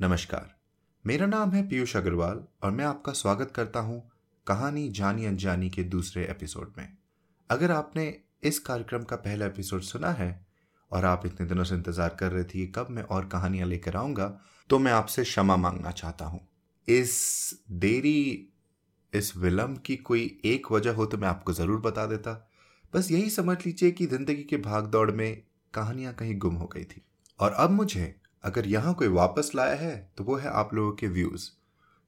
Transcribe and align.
नमस्कार। 0.00 0.48
मेरा 1.04 1.26
नाम 1.26 1.50
है 1.50 1.62
पीयूष 1.68 1.94
अग्रवाल 1.96 2.42
और 2.62 2.70
मैं 2.70 2.84
आपका 2.84 3.12
स्वागत 3.12 3.52
करता 3.56 3.80
हूँ 3.80 4.00
कहानी 4.46 4.88
जानी 4.88 5.24
अनजानी 5.26 5.70
के 5.70 5.82
दूसरे 5.84 6.24
एपिसोड 6.24 6.72
में। 6.78 6.88
अगर 7.50 7.70
आपने 7.70 8.04
इस 8.42 8.58
कार्यक्रम 8.58 9.02
का 9.02 9.16
पहला 9.16 9.46
एपिसोड 9.46 9.82
सुना 9.82 10.10
है 10.10 10.28
और 10.90 11.04
आप 11.04 11.22
इतने 11.26 11.46
दिनों 11.46 11.64
से 11.64 11.74
इंतज़ार 11.74 12.16
कर 12.20 12.32
रहे 12.32 12.44
थे 12.44 12.66
कब 12.66 12.88
मैं 12.90 13.02
और 13.02 13.28
कहानियाँ 13.28 13.68
लेकर 13.68 13.96
आऊँगा 13.96 14.28
तो 14.70 14.78
मैं 14.78 14.92
आपसे 14.92 15.22
क्षमा 15.22 15.56
मांगना 15.56 15.90
चाहता 15.92 16.24
हूँ। 16.24 16.40
इस 16.88 17.64
देरी, 17.70 18.48
इस 19.12 19.36
विलंब 19.36 19.78
की 19.78 19.96
कोई 19.96 20.28
एक 20.44 20.70
वजह 20.72 20.92
हो 20.92 21.06
तो 21.06 21.18
मैं 21.18 21.28
आपको 21.28 21.52
ज़रूर 21.52 21.80
बता 21.80 22.06
देता। 22.06 22.50
बस 22.94 23.10
यही 23.10 23.30
समझ 23.30 23.56
लीजिए 23.66 23.90
कि 23.90 24.06
ज़िंदगी 24.06 24.44
के 24.44 24.56
भाग 24.60 24.90
दौड़ 24.90 25.10
में 25.10 25.42
कहानियाँ 25.74 26.14
कहीं 26.14 26.38
गुम 26.38 26.54
हो 26.54 26.66
गई 26.66 26.84
थी। 26.84 27.02
और 27.40 27.52
अब 27.52 27.70
मुझे 27.70 28.14
अगर 28.44 28.66
यहाँ 28.66 28.94
कोई 28.94 29.08
वापस 29.08 29.50
लाया 29.54 29.74
है 29.74 30.12
तो 30.18 30.24
वो 30.24 30.36
है 30.36 30.48
आप 30.48 30.74
लोगों 30.74 30.92
के 30.92 31.06
व्यूज़। 31.06 31.50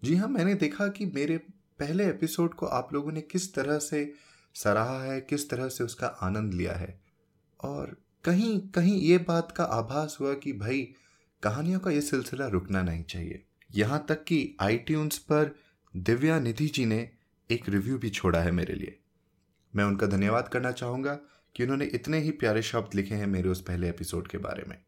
जी 0.05 0.16
हाँ 0.16 0.29
मैंने 0.29 0.55
देखा 0.55 0.89
कि 0.89 1.07
मेरे 1.07 1.37
पहले 1.79 2.09
एपिसोड 2.09 2.55
को 2.55 2.66
आप 2.66 2.95
लोगों 2.95 3.12
ने 3.12 3.20
किस 3.20 3.55
तरह 3.55 3.79
से 3.79 4.12
सराहा 4.55 5.03
है, 5.03 5.20
किस 5.20 5.51
तरह 5.51 5.69
से 5.69 5.84
उसका 5.84 6.06
आनंद 6.06 6.55
लिया 6.55 6.73
है। 6.73 7.01
और 7.65 7.97
कहीं 8.25 8.59
कहीं 8.61 9.01
ये 9.01 9.19
बात 9.19 9.53
का 9.53 9.65
आभास 9.65 10.17
हुआ 10.20 10.34
कि 10.34 10.53
भाई, 10.53 10.95
कहानियों 11.43 11.80
का 11.80 11.91
ये 11.91 12.01
सिलसिला 12.01 12.47
रुकना 12.47 12.83
नहीं 12.83 13.05
चाहिए। 13.05 13.45
यहाँ 13.75 14.05
तक 14.09 14.25
कि 14.25 14.56
आई 14.61 14.77
पर 14.89 15.55
दिव्या 15.97 16.41
निधि 16.41 16.67
जी 16.67 16.87
ने 16.87 17.11
एक 17.51 17.69
रिव्यू 17.69 17.98
भी 17.98 18.11
छोड़ा 18.11 18.41
है 18.41 18.51
मेरे 18.51 18.75
लिए। 18.75 18.98
मैं 19.77 19.84
उनका 19.84 20.06
धन्यवाद 20.06 20.48
करना 20.48 20.73
चाहूँगा 20.73 21.15
कि 21.56 21.62
उन्होंने 21.62 21.84
इतने 21.84 22.19
ही 22.19 22.31
प्यारे 22.31 22.62
शब्द 22.62 22.95
लिखे 22.95 23.15
हैं 23.15 23.27
मेरे 23.27 23.48
उस 23.48 23.61
पहले 23.61 23.89
एपिसोड 23.89 24.29
के 24.29 24.39
बारे 24.39 24.65
में। 24.69 24.79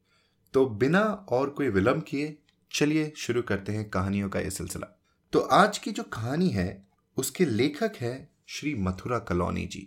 तो 0.55 0.65
बिना 0.67 1.01
और 1.29 1.51
कोई 1.51 1.69
विलंब 1.69 2.03
किए 2.03 2.37
चलिए 2.71 3.13
शुरू 3.17 3.43
करते 3.43 3.73
हैं 3.73 3.89
कहानियों 3.91 4.29
का 4.29 4.41
यह 4.41 4.51
सिलसिला। 4.51 4.87
तो 5.33 5.41
आज 5.41 5.79
की 5.79 5.91
जो 5.91 6.03
कहानी 6.03 6.49
है, 6.49 6.85
उसके 7.17 7.45
लेखक 7.45 7.97
है 8.01 8.29
श्री 8.49 8.75
मथुरा 8.75 9.19
कलौनी 9.19 9.65
जी। 9.67 9.87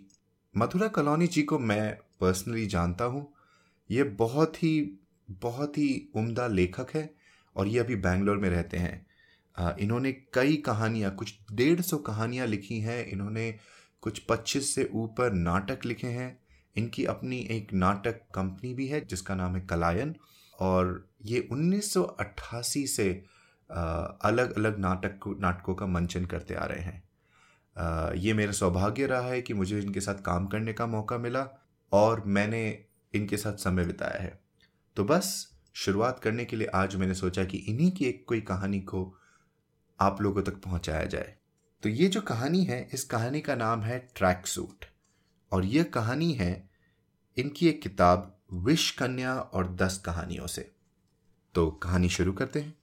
मथुरा 0.54 0.88
कलौनी 0.88 1.26
जी 1.26 1.42
को 1.42 1.58
मैं 1.58 1.96
पर्सनली 2.20 2.66
जानता 2.66 3.04
हूँ। 3.04 3.26
ये 3.90 4.02
बहुत 4.02 4.62
ही 4.62 5.00
बहुत 5.28 5.78
ही 5.78 6.08
उम्दा 6.16 6.46
लेखक 6.46 6.94
है 6.94 7.10
और 7.56 7.68
ये 7.68 7.78
अभी 7.78 7.96
बैंगलोर 7.96 8.36
में 8.36 8.48
रहते 8.50 8.76
हैं। 8.76 9.76
इन्होंने 9.80 10.12
कई 10.34 10.56
कहानियाँ, 10.56 11.14
कुछ 11.14 11.34
डेढ़ 11.52 11.80
सौ 11.80 11.98
कहानियाँ 11.98 12.46
लिखी 12.46 12.78
हैं। 12.80 13.04
इन्होंने 13.06 13.50
कुछ 14.02 14.18
पच्चीस 14.18 14.74
से 14.74 14.88
ऊपर 14.94 15.32
नाटक 15.32 15.84
लिखे 15.86 16.06
हैं। 16.06 16.38
इनकी 16.76 17.04
अपनी 17.04 17.38
एक 17.50 17.72
नाटक 17.74 18.20
कंपनी 18.34 18.72
भी 18.74 18.86
है, 18.86 19.04
जिसका 19.06 19.34
नाम 19.34 19.56
है 19.56 19.60
कलायन। 19.66 20.14
और 20.60 21.08
ये 21.24 21.48
1988 21.52 22.86
से 22.86 23.24
अलग 23.70 24.52
अलग 24.56 24.78
नाटक 24.78 25.36
नाटकों 25.40 25.74
का 25.74 25.86
मंचन 25.86 26.24
करते 26.24 26.54
आ 26.54 26.64
रहे 26.64 26.80
हैं। 26.80 27.02
ये 28.14 28.34
मेरा 28.34 28.52
सौभाग्य 28.52 29.06
रहा 29.06 29.28
है 29.28 29.42
कि 29.42 29.54
मुझे 29.54 29.80
इनके 29.80 30.00
साथ 30.00 30.14
काम 30.14 30.46
करने 30.46 30.72
का 30.72 30.86
मौका 30.86 31.18
मिला 31.18 31.46
और 31.92 32.22
मैंने 32.26 32.84
इनके 33.14 33.36
साथ 33.36 33.52
समय 33.52 33.84
बिताया 33.84 34.22
है। 34.22 34.40
तो 34.96 35.04
बस, 35.04 35.54
शुरुआत 35.74 36.20
करने 36.20 36.44
के 36.44 36.56
लिए 36.56 36.66
आज 36.66 36.96
मैंने 36.96 37.14
सोचा 37.14 37.44
कि 37.44 37.58
इन्हीं 37.58 37.90
की 37.92 38.04
एक 38.04 38.24
कोई 38.28 38.40
कहानी 38.40 38.80
को 38.80 39.18
आप 40.00 40.22
लोगों 40.22 40.42
तक 40.42 40.54
पहुँचाया 40.54 41.04
जाए। 41.04 41.34
तो 41.82 41.88
ये 41.88 42.08
जो 42.08 42.20
कहानी 42.20 42.64
है, 42.64 42.88
इस 42.92 43.04
कहानी 43.04 43.40
का 43.40 43.54
नाम 43.54 43.82
है 43.82 43.98
ट्रैक 44.16 44.46
सूट 44.46 44.84
और 45.52 45.64
यह 45.64 45.82
कहानी 45.84 46.32
है 46.32 46.70
इनकी 47.36 47.68
एक 47.68 47.82
किताब 47.82 48.33
विश 48.54 48.90
कन्या 48.90 49.34
और 49.34 49.68
दस 49.74 49.98
कहानियों 49.98 50.46
से। 50.46 50.70
तो 51.54 51.70
कहानी 51.70 52.08
शुरू 52.08 52.32
करते 52.32 52.60
हैं। 52.60 52.74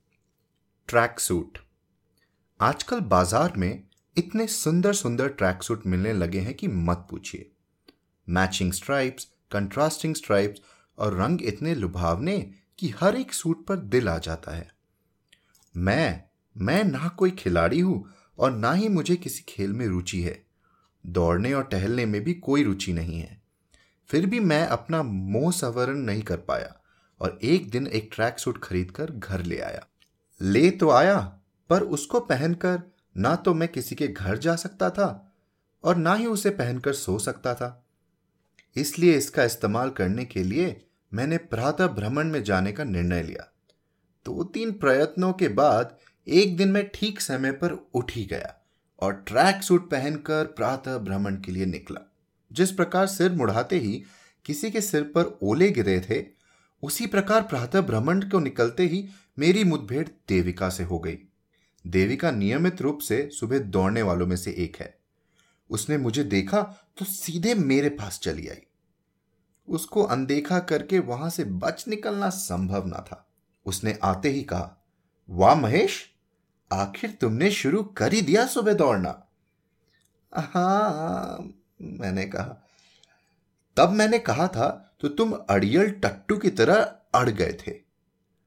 Track 0.88 1.19
suit. 1.19 1.58
आजकल 2.59 3.00
बाज़ार 3.00 3.53
में 3.58 3.83
इतने 4.17 4.47
सुंदर 4.47 4.94
सुंदर 4.94 5.28
ट्रैक 5.28 5.63
सूट 5.63 5.86
मिलने 5.88 6.13
लगे 6.13 6.39
हैं 6.39 6.53
कि 6.53 6.67
मत 6.67 7.08
पूछिए। 7.09 7.51
मैचिंग 8.29 8.73
स्ट्राइप्स, 8.73 9.28
कंट्रास्टिंग 9.51 10.16
स्ट्राइप्स 10.16 10.62
और 10.97 11.18
रंग 11.18 11.41
इतने 11.41 11.75
लुभावने 11.75 12.51
कि 12.79 12.90
हर 12.90 13.16
एक 13.16 13.34
सूट 13.34 13.66
पर 13.66 13.75
दिल 13.75 14.09
आ 14.09 14.18
जाता 14.18 14.56
है। 14.56 14.72
मैं 15.75 16.24
मैं 16.57 16.84
ना 16.84 17.07
कोई 17.07 17.31
खिलाड़ी 17.31 17.79
हूँ 17.79 18.13
और 18.40 18.51
ना 18.51 18.74
ही 18.74 18.90
मुझे 18.90 19.16
किसी 19.16 19.44
खेल 19.50 19.74
में 19.74 19.88
रुचि 19.88 20.22
है। 20.22 20.45
दौड़ने 21.06 21.53
और 21.53 21.63
टहलने 21.63 22.06
में 22.06 22.24
भी 22.24 22.34
कोई 22.34 22.63
रुचि 22.63 22.94
नहीं 22.94 23.19
है। 23.19 23.41
फिर 24.11 24.25
भी 24.25 24.39
मैं 24.39 24.66
अपना 24.67 25.01
मोह 25.03 25.51
सवरण 25.51 25.97
नहीं 25.97 26.22
कर 26.22 26.38
पाया 26.38 26.75
और 27.22 27.39
एक 27.44 27.69
दिन 27.72 27.88
एक 27.88 28.09
ट्रैक 28.13 28.39
सूट 28.39 28.63
खरीद 28.63 28.91
कर 28.91 29.11
घर 29.11 29.44
ले 29.44 29.59
आया। 29.59 29.85
ले 30.41 30.69
तो 30.72 30.89
आया, 30.89 31.17
पर 31.69 31.81
उसको 31.81 32.19
पहनकर 32.19 32.81
ना 33.17 33.35
तो 33.35 33.53
मैं 33.53 33.67
किसी 33.69 33.95
के 33.95 34.07
घर 34.07 34.38
जा 34.38 34.55
सकता 34.55 34.89
था 34.89 35.33
और 35.83 35.95
ना 35.95 36.13
ही 36.13 36.25
उसे 36.25 36.50
पहनकर 36.50 36.94
सो 36.94 37.17
सकता 37.19 37.53
था। 37.53 37.85
इसलिए 38.75 39.13
इसका 39.13 39.44
इस्तेमाल 39.44 39.89
करने 39.89 40.25
के 40.25 40.44
लिए 40.44 40.85
मैंने 41.13 41.38
प्रातः 41.38 41.88
भ्रमण 41.88 42.27
में 42.27 42.44
जाने 42.44 42.71
का 42.71 42.83
निर्णय 42.83 43.23
लिया। 43.23 43.47
दो 44.25 44.44
तीन 44.44 44.71
प्रयत्नों 44.71 45.33
के 45.33 45.47
बाद 45.47 45.97
एक 46.27 46.57
दिन 46.57 46.71
मैं 46.71 46.88
ठीक 46.89 47.21
समय 47.21 47.51
पर 47.51 47.71
उठ 47.94 48.11
ही 48.11 48.25
गया 48.25 48.55
और 49.00 49.13
ट्रैक 49.27 49.63
सूट 49.63 49.89
पहनकर 49.91 50.45
प्रातः 50.45 50.97
भ्रमण 50.97 51.35
के 51.35 51.51
लिए 51.51 51.66
निकला। 51.66 52.07
जिस 52.51 52.72
प्रकार 52.72 53.07
सिर 53.07 53.31
मुड़ाते 53.31 53.78
ही 53.78 54.03
किसी 54.45 54.72
के 54.72 54.81
सिर 54.81 55.03
पर 55.03 55.39
ओले 55.44 55.72
गिरे 55.72 56.00
थे, 56.00 56.25
उसी 56.84 57.07
प्रकार 57.07 57.41
प्रातः 57.41 57.81
भ्रमण 57.81 58.22
को 58.29 58.39
निकलते 58.39 58.84
ही 58.84 59.07
मेरी 59.39 59.63
मुठभेड़ 59.63 60.07
देविका 60.28 60.69
से 60.69 60.84
हो 60.84 61.00
गई। 61.00 61.17
देविका 61.88 62.31
नियमित 62.31 62.81
रूप 62.81 63.00
से 63.00 63.29
सुबह 63.39 63.59
दौड़ने 63.59 64.01
वालों 64.01 64.28
में 64.28 64.35
से 64.35 64.51
एक 64.51 64.78
है। 64.79 65.00
उसने 65.69 65.97
मुझे 65.97 66.23
देखा 66.23 66.62
तो 66.97 67.06
सीधे 67.06 67.53
मेरे 67.53 67.89
पास 67.89 68.19
चली 68.19 68.47
आई। 68.47 68.62
उसको 69.68 70.03
अनदेखा 70.03 70.59
करके 70.59 71.00
वहाँ 71.00 71.29
से 71.29 71.44
बच 71.44 71.85
निकलना 71.88 72.29
संभव 72.29 72.85
ना 72.85 72.97
था। 72.97 73.31
उसने 73.66 74.00
आते 74.03 74.29
ही 74.29 74.44
कहा, 74.44 74.85
वाह 75.29 75.56
महेश, 75.56 76.09
आखिर 76.73 77.18
तुमने 77.22 77.51
शुरू 77.51 77.83
कर 77.83 78.13
ही 78.13 78.22
दिया 78.22 78.45
सुबह 78.47 78.73
दौड़ना? 78.73 79.28
हाँ 80.33 81.53
मैंने 81.81 82.25
कहा। 82.25 82.68
तब 83.78 83.90
मैंने 83.90 84.19
कहा 84.19 84.47
था 84.47 84.96
तो 85.02 85.08
तुम 85.08 85.31
अड़ियल 85.31 85.90
टट्टू 85.90 86.38
की 86.38 86.50
तरह 86.50 86.96
अड़ 87.16 87.30
गए 87.30 87.58
थे। 87.68 87.72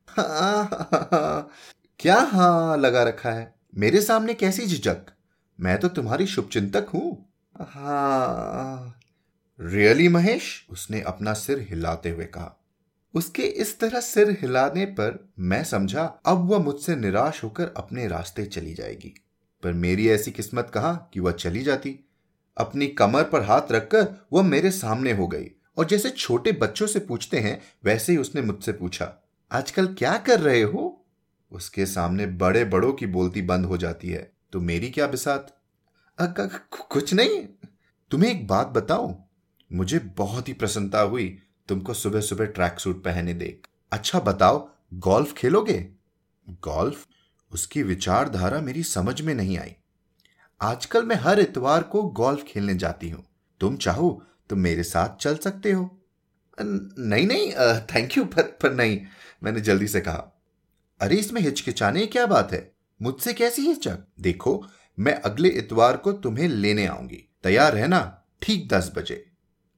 हाँ, 0.08 0.64
हाँ, 0.64 1.08
हाँ, 1.12 1.50
क्या 2.00 2.20
हाँ 2.20 2.76
लगा 2.76 3.02
रखा 3.02 3.30
है? 3.30 3.54
मेरे 3.76 4.00
सामने 4.00 4.34
कैसी 4.34 4.66
झिझक? 4.66 5.06
मैं 5.60 5.80
तो 5.80 5.88
तुम्हारी 5.88 6.26
शुभचिंतक 6.26 6.86
हूँ। 6.94 7.32
हाँ। 7.60 9.00
रियली 9.60 10.08
महेश? 10.08 10.66
उसने 10.70 11.00
अपना 11.00 11.32
सिर 11.32 11.66
हिलाते 11.70 12.10
हुए 12.10 12.24
कहा। 12.24 12.60
उसके 13.14 13.42
इस 13.42 13.78
तरह 13.80 14.00
सिर 14.00 14.30
हिलाने 14.30 14.84
पर 14.84 15.32
मैं 15.38 15.64
समझा 15.64 16.20
अब 16.26 16.48
वह 16.50 16.58
मुझसे 16.58 16.96
निराश 16.96 17.44
होकर 17.44 17.74
अपने 17.76 18.08
रास्ते 18.08 18.44
चली 18.46 18.74
जाएगी। 18.74 19.14
पर 19.62 19.72
मेरी 19.72 20.08
ऐसी 20.08 20.30
किस्मत 20.30 20.70
कहा 20.74 21.10
कि 21.12 21.20
वह 21.20 21.32
चली 21.32 21.62
जाती? 21.62 22.03
अपनी 22.56 22.86
कमर 22.88 23.22
पर 23.22 23.42
हाथ 23.42 23.72
रखकर 23.72 24.06
वह 24.32 24.42
मेरे 24.42 24.70
सामने 24.70 25.12
हो 25.12 25.26
गई 25.28 25.50
और 25.76 25.86
जैसे 25.86 26.10
छोटे 26.10 26.52
बच्चों 26.52 26.86
से 26.86 27.00
पूछते 27.00 27.38
हैं, 27.38 27.60
वैसे 27.84 28.12
ही 28.12 28.18
उसने 28.18 28.42
मुझसे 28.42 28.72
पूछा, 28.72 29.12
आजकल 29.50 29.86
क्या 29.94 30.16
कर 30.18 30.40
रहे 30.40 30.62
हो? 30.62 31.00
उसके 31.52 31.86
सामने 31.86 32.26
बड़े 32.26 32.64
बड़ों 32.64 32.92
की 32.92 33.06
बोलती 33.06 33.42
बंद 33.42 33.66
हो 33.66 33.76
जाती 33.76 34.08
है 34.08 34.30
तो 34.52 34.60
मेरी 34.60 34.90
क्या 34.90 35.06
बिसात? 35.06 35.54
कुछ 36.18 37.12
नहीं। 37.14 37.40
तुम्हें 38.10 38.30
एक 38.30 38.46
बात 38.46 38.66
बताऊँ? 38.66 39.24
मुझे 39.70 39.98
बहुत 40.16 40.48
ही 40.48 40.52
प्रसन्नता 40.52 41.00
हुई 41.00 41.26
तुमको 41.68 41.94
सुबह 41.94 42.20
सुबह 42.20 42.46
ट्रैक 42.46 42.80
सूट 42.80 43.02
पहने 43.04 43.34
देख। 43.34 43.66
अच्छा 43.92 44.20
बताओ 44.20 44.68
गोल्फ 44.94 45.32
खेलोगे? 45.34 45.78
गोल्फ 46.48 47.06
उसकी 47.52 47.82
विचारधारा 47.82 48.60
मेरी 48.60 48.82
समझ 48.82 49.20
में 49.20 49.34
नहीं 49.34 49.58
आई। 49.58 49.74
आजकल 50.64 51.04
मैं 51.04 51.16
हर 51.16 51.40
इतवार 51.40 51.82
को 51.82 52.02
गोल्फ 52.02 52.44
खेलने 52.44 52.74
जाती 52.74 53.08
हूँ। 53.10 53.24
तुम 53.60 53.76
चाहो 53.76 54.22
तो 54.50 54.56
मेरे 54.56 54.82
साथ 54.82 55.16
चल 55.16 55.36
सकते 55.36 55.72
हो। 55.72 56.00
नहीं 56.60 57.26
नहीं 57.26 57.52
थैंक 57.86 58.16
यू 58.16 58.24
पर 58.24 58.42
पर 58.42 58.72
नहीं, 58.72 59.00
मैंने 59.42 59.60
जल्दी 59.60 59.88
से 59.88 60.00
कहा। 60.00 60.42
अरे, 61.00 61.16
इसमें 61.16 61.40
हिचकिचाने 61.40 62.06
क्या 62.06 62.26
बात 62.26 62.52
है? 62.52 62.72
मुझसे 63.02 63.32
कैसी 63.32 63.62
हिचक? 63.62 63.98
देखो, 64.20 64.64
मैं 64.98 65.14
अगले 65.20 65.48
इतवार 65.48 65.96
को 65.96 66.12
तुम्हें 66.12 66.48
लेने 66.48 66.86
आऊँगी। 66.86 67.22
तैयार 67.42 67.72
रहना 67.72 68.22
ठीक 68.42 68.68
दस 68.68 68.92
बजे। 68.96 69.24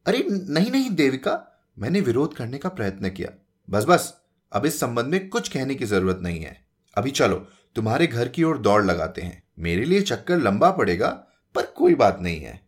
अरे, 0.07 0.27
नहीं 0.31 0.71
नहीं, 0.71 0.91
देविका, 0.91 1.63
मैंने 1.79 2.01
विरोध 2.01 2.35
करने 2.35 2.59
का 2.59 2.69
प्रयत्न 2.69 3.11
किया। 3.11 3.31
बस 3.71 3.85
बस, 3.85 4.15
अब 4.53 4.67
इस 4.67 4.81
संबंध 4.81 5.07
में 5.07 5.29
कुछ 5.29 5.49
कहने 5.49 5.75
की 5.75 5.85
ज़रूरत 5.85 6.19
नहीं 6.23 6.41
है। 6.41 6.67
अभी 6.97 7.11
चलो 7.11 7.47
तुम्हारे 7.77 8.07
घर 8.07 8.29
की 8.29 8.43
ओर 8.43 8.59
दौड़ 8.59 8.85
लगाते 8.85 9.23
हैं। 9.23 9.43
मेरे 9.59 9.85
लिए 9.85 10.01
चक्कर 10.01 10.37
लंबा 10.37 10.71
पड़ेगा, 10.71 11.11
पर 11.55 11.67
कोई 11.67 11.95
बात 11.95 12.19
नहीं 12.21 12.41
है। 12.41 12.61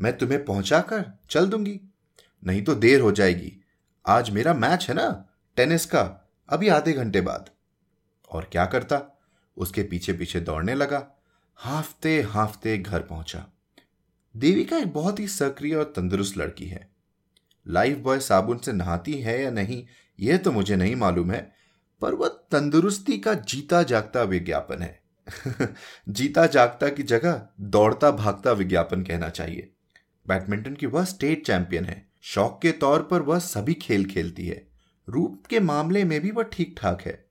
मैं 0.00 0.18
तुम्हें 0.18 0.44
पहुंचाकर 0.44 1.18
चल 1.30 1.46
दूँगी। 1.46 1.80
नहीं 2.44 2.62
तो 2.62 2.74
देर 2.74 3.00
हो 3.00 3.12
जाएगी। 3.12 3.52
आज 4.06 4.30
मेरा 4.30 4.54
मैच 4.54 4.88
है 4.88 4.94
ना, 4.94 5.28
टेनिस 5.56 5.86
का। 5.86 6.30
अभी 6.48 6.68
आधे 6.68 6.92
घंटे 6.92 7.20
बाद। 7.20 7.50
और 8.30 8.48
क्या 8.52 8.66
करता? 8.66 9.20
उसके 9.56 9.82
पीछे 9.82 10.12
पीछे 10.12 10.40
दौड़ने 10.40 10.74
लगा। 10.74 11.22
हाफते 11.56 12.22
हाफते 12.22 12.78
घर 12.78 13.02
पहुँचा। 13.02 13.46
देविका 14.36 14.76
एक 14.76 14.92
बहुत 14.92 15.20
ही 15.20 15.28
सक्रिय 15.28 15.74
और 15.74 15.92
तंदुरुस्त 15.96 16.38
लड़की 16.38 16.66
है। 16.66 16.88
लाइफ 17.68 17.98
बॉय 17.98 18.20
साबुन 18.20 18.58
से 18.58 18.72
नहाती 18.72 19.20
है 19.20 19.42
या 19.42 19.50
नहीं, 19.50 19.86
यह 20.20 20.36
तो 20.36 20.52
मुझे 20.52 20.76
नहीं 20.76 20.96
मालूम 20.96 21.30
है 21.30 21.57
पर 22.00 22.14
वह 22.14 22.28
तंदुरुस्ती 22.28 23.18
का 23.18 23.34
जीता 23.34 23.82
जागता 23.82 24.22
विज्ञापन 24.22 24.82
है। 24.82 25.02
जीता 26.08 26.46
जागता 26.46 26.88
की 26.88 27.02
जगह 27.02 27.48
दौड़ता 27.60 28.10
भागता 28.10 28.52
विज्ञापन 28.52 29.02
कहना 29.02 29.28
चाहिए। 29.28 29.72
बैडमिंटन 30.28 30.74
की 30.74 30.86
वह 30.86 31.04
स्टेट 31.04 31.46
चैंपियन 31.46 31.84
है। 31.84 32.08
शौक 32.20 32.58
के 32.62 32.72
तौर 32.72 33.02
पर 33.02 33.22
वह 33.22 33.38
सभी 33.38 33.74
खेल 33.74 34.04
खेलती 34.04 34.46
है। 34.46 34.68
रूप 35.08 35.46
के 35.46 35.60
मामले 35.60 36.04
में 36.04 36.20
भी 36.20 36.30
वह 36.30 36.42
ठीक 36.42 36.74
ठाक 36.78 37.02
है। 37.02 37.28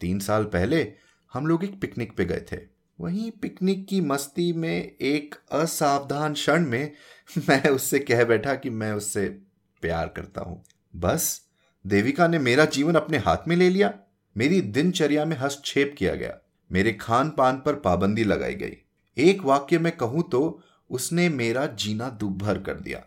तीन 0.00 0.18
साल 0.18 0.44
पहले 0.44 0.92
हम 1.32 1.46
लोग 1.46 1.64
एक 1.64 1.80
पिकनिक 1.80 2.16
पे 2.16 2.24
गए 2.24 2.46
थे। 2.52 2.58
वहीं 3.00 3.30
पिकनिक 3.30 3.88
की 3.88 4.00
मस्ती 4.00 4.52
में 4.52 4.96
एक 5.00 5.34
असावधान 5.52 6.32
क्षण 6.32 6.66
में 6.66 6.92
मैं 7.48 7.68
उससे 7.68 7.98
कह 7.98 8.24
बैठा 8.24 8.54
कि 8.54 8.70
मैं 8.70 8.92
उससे 8.92 9.28
प्यार 9.80 10.08
करता 10.08 10.40
हूँ। 10.40 10.64
बस 10.96 11.41
देविका 11.84 12.26
ने 12.28 12.38
मेरा 12.38 12.64
जीवन 12.64 12.94
अपने 12.94 13.18
हाथ 13.18 13.48
में 13.48 13.56
ले 13.56 13.70
लिया। 13.70 13.92
मेरी 14.36 14.60
दिनचर्या 14.60 15.24
में 15.24 15.36
हस्तक्षेप 15.36 15.94
किया 15.98 16.14
गया। 16.14 16.38
मेरे 16.70 16.92
खान 16.92 17.30
पान 17.30 17.56
पर 17.56 17.74
पाबंदी 17.74 18.24
लगाई 18.24 18.54
गई। 18.54 18.76
एक 19.16 19.42
वाक्य 19.42 19.78
में 19.78 19.96
कहूँ 19.96 20.28
तो 20.30 20.62
उसने 20.90 21.28
मेरा 21.28 21.66
जीना 21.66 22.08
दुभर 22.10 22.58
कर 22.58 22.74
दिया। 22.74 23.04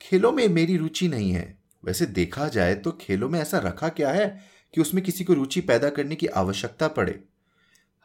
खेलों 0.00 0.32
में 0.32 0.48
मेरी 0.48 0.76
रुचि 0.76 1.08
नहीं 1.08 1.30
है। 1.32 1.58
वैसे 1.84 2.06
देखा 2.06 2.48
जाए 2.48 2.74
तो 2.74 2.92
खेलों 2.92 3.28
में 3.28 3.40
ऐसा 3.40 3.58
रखा 3.58 3.88
क्या 3.88 4.10
है 4.10 4.40
कि 4.74 4.80
उसमें 4.80 5.04
किसी 5.04 5.24
को 5.24 5.34
रुचि 5.34 5.60
पैदा 5.60 5.90
करने 5.90 6.16
की 6.16 6.26
आवश्यकता 6.26 6.88
पड़े। 6.88 7.18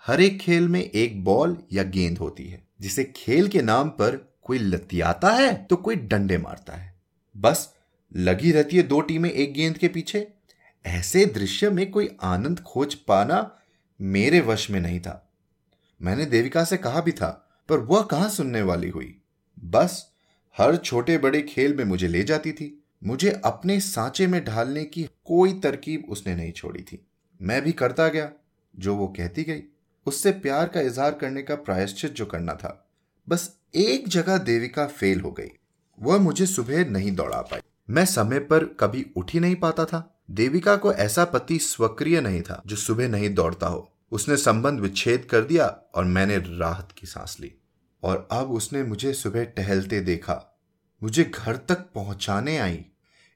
हर 0.03 0.21
एक 0.21 0.39
खेल 0.39 0.67
में 0.67 0.81
एक 0.81 1.23
बॉल 1.23 1.57
या 1.73 1.83
गेंद 1.83 2.17
होती 2.17 2.47
है, 2.47 2.67
जिसे 2.81 3.03
खेल 3.15 3.47
के 3.47 3.61
नाम 3.61 3.89
पर 3.89 4.17
कोई 4.41 4.57
लतियाता 4.57 5.29
है 5.29 5.53
तो 5.63 5.75
कोई 5.75 5.95
डंडे 5.95 6.37
मारता 6.37 6.73
है। 6.73 6.93
बस 7.35 7.72
लगी 8.15 8.51
रहती 8.51 8.77
है 8.77 8.83
दो 8.83 9.01
टीमें 9.01 9.31
एक 9.31 9.53
गेंद 9.53 9.77
के 9.77 9.87
पीछे। 9.87 10.27
ऐसे 10.85 11.25
दृश्य 11.25 11.69
में 11.69 11.91
कोई 11.91 12.17
आनंद 12.21 12.59
खोज 12.59 12.95
पाना 12.95 13.59
मेरे 14.01 14.39
वश 14.39 14.69
में 14.69 14.79
नहीं 14.79 14.99
था। 14.99 15.31
मैंने 16.01 16.25
देविका 16.25 16.63
से 16.63 16.77
कहा 16.77 17.01
भी 17.01 17.11
था, 17.11 17.49
पर 17.69 17.79
वह 17.79 18.01
कहाँ 18.01 18.29
सुनने 18.29 18.61
वाली 18.61 18.89
हुई? 18.89 19.21
बस 19.63 20.11
हर 20.57 20.77
छोटे 20.77 21.17
बड़े 21.17 21.41
खेल 21.41 21.73
में 21.73 21.85
मुझे 21.85 22.07
ले 22.07 22.23
जाती 22.23 22.51
थी। 22.51 22.83
मुझे 23.03 23.41
अपने 23.45 23.79
सांचे 23.79 24.27
में 24.27 24.45
ढालने 24.45 24.85
की 24.85 25.03
कोई 25.03 25.59
तरकीब 25.59 26.05
उसने 26.09 26.35
नहीं 26.35 26.51
छोड़ी 26.51 26.81
थी। 26.81 27.05
मैं 27.41 27.61
भी 27.61 27.71
करता 27.71 28.07
गया, 28.07 28.31
जो 28.75 28.95
वो 28.95 29.07
कहती 29.07 29.43
गई। 29.43 29.63
उससे 30.05 30.31
प्यार 30.31 30.67
का 30.67 30.81
इजहार 30.81 31.13
करने 31.13 31.43
का 31.43 31.55
प्रायश्चित 31.55 32.11
जो 32.11 32.25
करना 32.25 32.53
था। 32.53 32.89
बस 33.29 33.57
एक 33.75 34.07
जगह 34.07 34.37
देविका 34.37 34.87
फेल 34.87 35.21
हो 35.21 35.31
गई। 35.31 35.49
वह 35.99 36.17
मुझे 36.17 36.45
सुबह 36.45 36.85
नहीं 36.85 37.11
दौड़ा 37.11 37.41
पाई। 37.41 37.59
मैं 37.89 38.05
समय 38.05 38.39
पर 38.39 38.65
कभी 38.65 39.05
उठ 39.17 39.31
ही 39.33 39.39
नहीं 39.39 39.55
पाता 39.55 39.85
था। 39.85 40.21
देविका 40.31 40.75
को 40.75 40.93
ऐसा 40.93 41.25
पति 41.25 41.59
स्वक्रिय 41.59 42.21
नहीं 42.21 42.41
था 42.41 42.63
जो 42.67 42.75
सुबह 42.75 43.07
नहीं 43.07 43.33
दौड़ता 43.33 43.67
हो। 43.67 43.93
उसने 44.11 44.37
संबंध 44.37 44.79
विच्छेद 44.79 45.27
कर 45.31 45.41
दिया 45.41 45.65
और 45.95 46.05
मैंने 46.05 46.37
राहत 46.37 46.89
की 46.97 47.07
सांस 47.07 47.37
ली। 47.39 47.53
और 48.03 48.27
अब 48.31 48.51
उसने 48.51 48.83
मुझे 48.83 49.13
सुबह 49.13 49.43
टहलते 49.43 50.01
देखा। 50.01 50.59
मुझे 51.03 51.23
घर 51.23 51.57
तक 51.57 51.75
पहुँचाने 51.75 52.57
आई। 52.57 52.85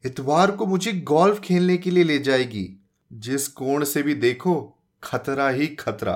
इतवार 0.05 0.51
को 0.51 0.65
मुझे 0.65 0.93
गोल्फ 0.93 1.39
खेलने 1.39 1.77
के 1.77 1.91
लिए 1.91 2.03
ले 2.03 2.19
जाएगी। 2.19 2.85
जिस 3.13 3.47
कोण 3.47 3.83
से 3.83 4.03
भी 4.03 4.15
देखो, 4.15 4.83
खतरा 5.03 5.49
ही 5.49 5.67
खतरा। 5.67 6.13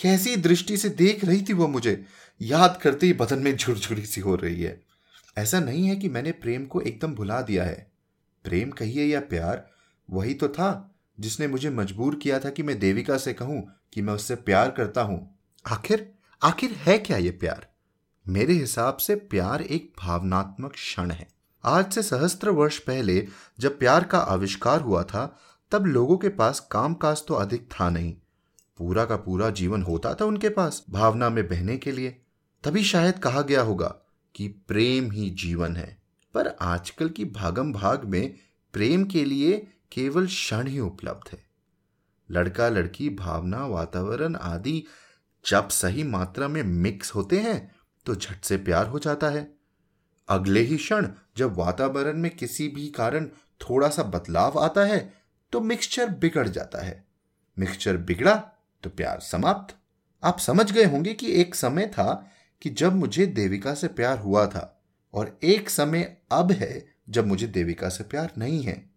कैसी 0.00 0.36
दृष्टि 0.36 0.76
से 0.76 0.88
देख 0.88 1.24
रही 1.24 1.42
थी 1.42 1.52
वो 1.52 1.68
मुझे? 1.68 2.04
याद 2.42 2.80
करते 2.82 3.06
ही 3.06 3.12
बदन 3.12 3.38
में 3.38 3.56
झुरझुरी 3.56 4.06
सी 4.06 4.20
हो 4.20 4.34
रही 4.34 4.62
है। 4.62 4.83
ऐसा 5.38 5.60
नहीं 5.60 5.86
है 5.88 5.96
कि 5.96 6.08
मैंने 6.08 6.32
प्रेम 6.32 6.64
को 6.66 6.80
एकदम 6.80 7.14
भुला 7.14 7.40
दिया 7.42 7.64
है। 7.64 7.92
प्रेम 8.44 8.70
कहिए 8.70 9.04
या 9.04 9.20
प्यार, 9.20 9.70
वही 10.10 10.34
तो 10.34 10.48
था 10.48 10.94
जिसने 11.20 11.48
मुझे 11.48 11.70
मजबूर 11.70 12.14
किया 12.14 12.38
था 12.38 12.50
कि 12.50 12.62
मैं 12.62 12.78
देविका 12.78 13.16
से 13.18 13.32
कहूँ 13.32 13.62
कि 13.92 14.02
मैं 14.02 14.14
उससे 14.14 14.34
प्यार 14.34 14.70
करता 14.70 15.02
हूँ। 15.02 15.38
आखिर 15.66 16.12
आखिर 16.42 16.70
है 16.70 16.98
क्या 16.98 17.16
ये 17.16 17.30
प्यार? 17.30 17.66
मेरे 18.28 18.54
हिसाब 18.54 18.96
से 18.96 19.14
प्यार 19.14 19.62
एक 19.62 19.92
भावनात्मक 19.98 20.72
क्षण 20.72 21.10
है। 21.10 21.28
आज 21.64 21.92
से 21.92 22.02
सहस्त्र 22.02 22.50
वर्ष 22.50 22.78
पहले 22.78 23.28
जब 23.60 23.78
प्यार 23.78 24.04
का 24.04 24.18
आविष्कार 24.18 24.80
हुआ 24.80 25.02
था, 25.02 25.40
तब 25.72 25.86
लोगों 25.86 26.16
के 26.16 26.28
पास 26.28 26.60
कामकाज 26.60 27.22
तो 27.26 27.34
अधिक 27.34 27.68
था 27.72 27.90
नहीं। 27.90 28.14
पूरा 28.78 29.04
का 29.04 29.16
पूरा 29.16 29.50
जीवन 29.50 29.82
होता 29.82 30.14
था 30.14 30.24
उनके 30.24 30.48
पास 30.48 30.84
भावना 30.90 31.30
में 31.30 31.48
बहने 31.48 31.76
के 31.76 31.92
लिए। 31.92 32.20
तभी 32.64 32.82
शायद 32.84 33.18
कहा 33.18 33.42
गया 33.42 33.62
होगा 33.62 33.94
कि 34.34 34.48
प्रेम 34.68 35.10
ही 35.10 35.30
जीवन 35.30 35.76
है। 35.76 35.96
पर 36.34 36.48
आजकल 36.60 37.08
की 37.08 37.24
भागम 37.24 37.72
भाग 37.72 38.04
में 38.04 38.34
प्रेम 38.74 39.04
के 39.04 39.24
लिए 39.24 39.56
केवल 39.92 40.26
क्षण 40.26 40.66
ही 40.66 40.78
उपलब्ध 40.80 41.30
है। 41.32 41.42
लड़का 42.30 42.68
लड़की, 42.68 43.08
भावना, 43.10 43.66
वातावरण 43.66 44.36
आदि 44.36 44.84
जब 45.44 45.68
सही 45.68 46.02
मात्रा 46.02 46.48
में 46.48 46.62
मिक्स 46.62 47.14
होते 47.14 47.38
हैं 47.38 47.74
तो 48.06 48.14
झट 48.14 48.44
से 48.44 48.56
प्यार 48.56 48.86
हो 48.86 48.98
जाता 48.98 49.28
है। 49.28 49.54
अगले 50.28 50.60
ही 50.60 50.76
क्षण 50.76 51.08
जब 51.36 51.56
वातावरण 51.56 52.18
में 52.18 52.30
किसी 52.30 52.68
भी 52.68 52.88
कारण 52.88 53.26
थोड़ा 53.60 53.88
सा 53.88 54.02
बदलाव 54.02 54.58
आता 54.58 54.84
है 54.84 55.12
तो 55.52 55.60
मिक्सचर 55.60 56.08
बिगड़ 56.10 56.48
जाता 56.48 56.84
है। 56.84 57.04
मिक्सचर 57.58 57.96
बिगड़ा 57.96 58.34
तो 58.82 58.90
प्यार 58.90 59.20
समाप्त। 59.20 59.76
आप 60.22 60.38
समझ 60.38 60.70
गए 60.72 60.84
होंगे 60.84 61.14
कि 61.14 61.32
एक 61.32 61.54
समय 61.54 61.86
था 61.86 62.30
कि 62.62 62.70
जब 62.70 62.94
मुझे 62.94 63.26
देविका 63.26 63.74
से 63.74 63.88
प्यार 63.88 64.18
हुआ 64.18 64.46
था, 64.46 64.82
और 65.14 65.38
एक 65.42 65.70
समय 65.70 66.16
अब 66.32 66.52
है 66.52 66.86
जब 67.08 67.26
मुझे 67.26 67.46
देविका 67.46 67.88
से 67.88 68.04
प्यार 68.04 68.32
नहीं 68.38 68.62
है। 68.62 68.90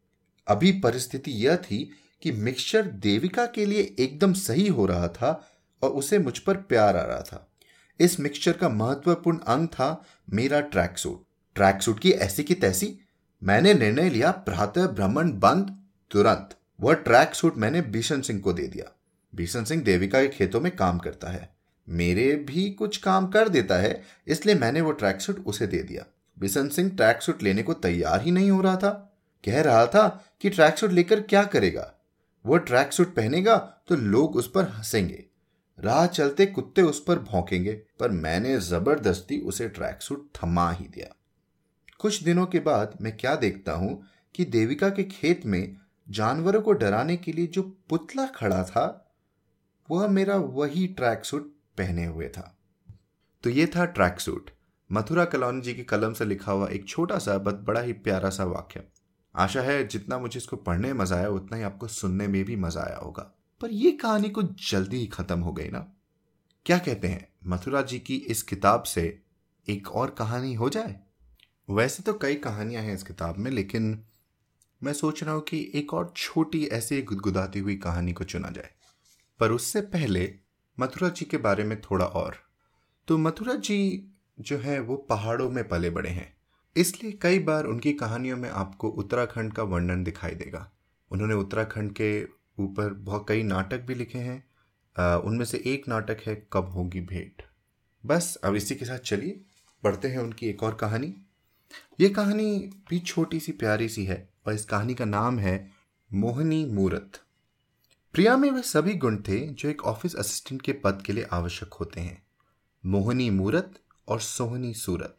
अभी 0.47 0.71
परिस्थिति 0.71 1.31
यह 1.31 1.55
थी 1.55 1.91
कि 2.21 2.31
मिक्सचर 2.31 2.81
देविका 2.81 3.45
के 3.45 3.65
लिए 3.65 3.95
एकदम 3.99 4.33
सही 4.33 4.67
हो 4.67 4.85
रहा 4.85 5.07
था 5.07 5.49
और 5.83 5.89
उसे 5.89 6.19
मुझ 6.19 6.39
पर 6.39 6.57
प्यार 6.57 6.97
आ 6.97 7.01
रहा 7.01 7.21
था। 7.21 7.51
इस 7.99 8.19
मिक्सचर 8.19 8.53
का 8.53 8.69
महत्वपूर्ण 8.69 9.37
अंग 9.37 9.67
था 9.67 10.05
मेरा 10.33 10.61
ट्रैक 10.61 10.97
सूट 10.97 11.23
ट्रैक 11.55 11.81
सूट 11.81 11.99
की 11.99 12.11
ऐसी 12.11 12.43
की 12.43 12.53
तैसी, 12.53 12.99
मैंने 13.43 13.73
निर्णय 13.73 14.09
लिया 14.09 14.31
प्रातः 14.31 14.87
भ्रमण 14.87 15.31
बंद, 15.31 15.85
तुरंत। 16.11 16.49
वह 16.81 16.93
ट्रैक 16.93 17.35
सूट 17.35 17.57
मैंने 17.57 17.81
भीषण 17.81 18.21
सिंह 18.21 18.39
को 18.39 18.53
दे 18.53 18.67
दिया। 18.67 18.91
भीषण 19.35 19.63
सिंह 19.63 19.83
देविका 19.83 20.21
के 20.21 20.27
खेतों 20.27 20.61
में 20.61 20.75
काम 20.75 20.97
करता 20.97 21.29
है। 21.29 21.56
मेरे 21.87 22.35
भी 22.47 22.69
कुछ 22.71 22.97
काम 22.97 23.27
कर 23.27 23.49
देता 23.49 23.75
है, 23.75 24.03
इसलिए 24.27 24.55
मैंने 24.55 24.81
वो 24.81 24.91
ट्रैक 24.91 25.21
सूट 25.21 25.45
उसे 25.45 25.67
दे 25.67 25.81
दिया। 25.83 26.05
बिशन 26.37 26.69
सिंह 26.69 26.89
ट्रैक 26.89 27.21
सूट 27.21 27.43
लेने 27.43 27.63
को 27.63 27.73
तैयार 27.75 28.21
ही 28.21 28.31
नहीं 28.31 28.51
हो 28.51 28.61
रहा 28.61 28.75
था। 28.75 28.89
कह 29.43 29.61
रहा 29.61 29.85
था 29.85 30.07
कि 30.41 30.49
ट्रैक 30.49 30.77
सूट 30.77 30.91
लेकर 30.91 31.21
क्या 31.21 31.43
करेगा? 31.45 31.93
वो 32.45 32.57
ट्रैक 32.57 32.93
सूट 32.93 33.15
पहनेगा 33.15 33.55
तो 33.87 33.95
लोग 33.95 34.35
उस 34.35 34.51
पर 34.51 34.67
हंसेंगे। 34.67 35.23
राह 35.79 36.05
चलते 36.07 36.45
कुत्ते 36.45 36.81
उस 36.81 37.03
पर 37.03 37.19
भौंकेंगे, 37.21 37.73
पर 37.99 38.11
मैंने 38.11 38.57
ज़बरदस्ती 38.59 39.39
उसे 39.41 39.67
ट्रैक 39.69 40.01
सूट 40.01 40.29
थमा 40.35 40.71
ही 40.71 40.85
दिया। 40.85 41.13
कुछ 41.99 42.21
दिनों 42.23 42.45
के 42.45 42.59
बाद 42.59 42.97
मैं 43.01 43.15
क्या 43.17 43.35
देखता 43.35 43.71
हूँ 43.71 44.01
कि 44.35 44.45
देविका 44.45 44.89
के 44.89 45.03
खेत 45.03 45.45
में 45.45 45.75
जानवरों 46.07 46.61
को 46.61 46.73
डराने 46.73 47.17
के 47.17 47.31
लिए 47.31 47.47
जो 47.47 47.61
पुतला 47.89 48.25
खड़ा 48.25 48.63
था, 48.63 49.13
वह 49.89 50.07
मेरा 50.07 50.35
वही 50.35 50.87
ट्रैक 50.87 51.25
सूट 51.25 51.53
पहने 51.77 52.05
हुए 52.05 52.27
था। 52.27 52.53
तो 53.43 53.49
ये 53.49 53.65
था 53.67 53.85
ट्रैक 53.85 54.19
सूट 54.19 54.49
मथुरा 54.89 55.25
कलौनी 55.25 55.61
जी 55.61 55.73
की 55.73 55.83
कलम 55.83 56.13
से 56.13 56.25
लिखा 56.25 56.51
हुआ 56.51 56.67
एक 56.67 56.87
छोटा 56.87 57.17
सा 57.17 57.37
बट 57.37 57.53
बड़ा 57.53 57.81
ही 57.81 57.93
प्यारा 57.93 58.29
सा 58.29 58.43
वाक्य। 58.43 58.83
आशा 59.35 59.61
है 59.61 59.87
जितना 59.87 60.17
मुझे 60.19 60.37
इसको 60.37 60.55
पढ़ने 60.55 60.87
में 60.87 60.99
मज़ा 60.99 61.17
आया, 61.17 61.29
उतना 61.29 61.57
ही 61.57 61.63
आपको 61.63 61.87
सुनने 61.87 62.27
में 62.27 62.43
भी 62.45 62.55
मज़ा 62.55 62.81
आया 62.81 62.97
होगा। 62.97 63.23
पर 63.61 63.71
यह 63.71 63.97
कहानी 64.01 64.29
कुछ 64.29 64.71
जल्दी 64.71 64.97
ही 64.97 65.07
खत्म 65.07 65.39
हो 65.39 65.51
गई 65.53 65.69
ना? 65.69 65.79
क्या 66.65 66.77
कहते 66.77 67.07
हैं, 67.07 67.27
मथुरा 67.47 67.81
जी 67.81 67.99
की 67.99 68.15
इस 68.15 68.43
किताब 68.43 68.83
से 68.83 69.21
एक 69.67 69.91
और 69.91 70.09
कहानी 70.09 70.53
हो 70.53 70.69
जाए? 70.69 70.99
वैसे 71.69 72.03
तो 72.03 72.13
कई 72.13 72.35
कहानियाँ 72.35 72.83
हैं 72.83 72.93
इस 72.93 73.03
किताब 73.03 73.37
में, 73.37 73.51
लेकिन 73.51 74.03
मैं 74.83 74.93
सोच 74.93 75.23
रहा 75.23 75.33
हूँ 75.33 75.41
कि 75.41 75.71
एक 75.75 75.93
और 75.93 76.13
छोटी 76.15 76.65
ऐसी 76.65 77.01
गुदगुदाती 77.01 77.59
हुई 77.59 77.75
कहानी 77.75 78.13
को 78.13 78.23
चुना 78.23 78.49
जाए। 78.49 78.69
पर 79.39 79.51
उससे 79.51 79.81
पहले 79.81 80.35
मथुरा 80.79 81.09
जी 81.09 81.25
के 81.25 81.37
बारे 81.37 81.63
में 81.63 81.79
थोड़ा 81.81 82.05
और। 82.05 82.35
तो 83.07 83.17
मथुरा 83.17 83.53
जी 83.53 84.11
जो 84.39 84.57
है, 84.57 84.79
वो 84.79 84.95
पहाड़ों 84.95 85.49
में 85.49 85.67
पले 85.67 85.89
बड़े 85.89 86.09
हैं। 86.09 86.35
इसलिए 86.75 87.11
कई 87.11 87.39
बार 87.39 87.65
उनकी 87.65 87.93
कहानियों 87.93 88.37
में 88.37 88.49
आपको 88.49 88.89
उत्तराखंड 88.89 89.53
का 89.53 89.63
वर्णन 89.63 90.03
दिखाई 90.03 90.31
देगा। 90.31 90.71
उन्होंने 91.11 91.33
उत्तराखंड 91.33 91.91
के 91.91 92.23
ऊपर 92.59 92.93
बहुत 92.93 93.25
कई 93.29 93.43
नाटक 93.43 93.81
भी 93.81 93.95
लिखे 93.95 94.17
हैं। 94.17 95.17
उनमें 95.17 95.45
से 95.45 95.63
एक 95.65 95.87
नाटक 95.87 96.17
है, 96.25 96.47
कब 96.53 96.65
होगी 96.65 97.01
भेंट। 97.01 97.41
बस, 98.05 98.35
अब 98.43 98.55
इसी 98.55 98.75
के 98.75 98.85
साथ 98.85 98.99
चलिए 98.99 99.41
पढ़ते 99.83 100.07
हैं 100.07 100.19
उनकी 100.19 100.47
एक 100.47 100.63
और 100.63 100.75
कहानी। 100.75 101.15
ये 101.99 102.09
कहानी 102.09 102.57
भी 102.89 102.99
छोटी 102.99 103.39
सी, 103.39 103.51
प्यारी 103.51 103.89
सी 103.89 104.05
है, 104.05 104.29
और 104.47 104.53
इस 104.53 104.65
कहानी 104.65 104.93
का 104.95 105.05
नाम 105.05 105.39
है 105.39 105.71
मोहनी 106.13 106.65
मूरत। 106.65 107.19
प्रिया 108.13 108.35
में 108.37 108.49
वे 108.51 108.61
सभी 108.61 108.93
गुण 108.93 109.17
थे 109.17 109.39
जो 109.39 109.69
एक 109.69 109.83
ऑफ़िस 109.83 110.15
असिस्टेंट 110.15 110.61
के 110.61 110.73
पद 110.73 111.01
के 111.05 111.13
लिए 111.13 111.23
आवश्यक 111.31 111.73
होते 111.73 112.01
हैं। 112.01 112.21
मोहनी 112.83 113.29
मूरत 113.29 113.73
और 114.07 114.19
सोहनी 114.19 114.73
सूरत, 114.73 115.17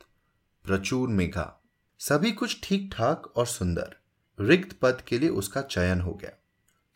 प्रचुर 0.65 1.09
मेघा, 1.09 1.63
सभी 2.01 2.33
कुछ 2.33 2.59
ठीक 2.63 2.91
ठाक 2.95 3.33
और 3.37 3.47
सुंदर। 3.47 3.95
रिक्त 4.39 4.77
पद 4.83 5.03
के 5.09 5.19
लिए 5.19 5.29
उसका 5.29 5.63
चयन 5.63 6.01
हो 6.01 6.15
गया। 6.15 6.33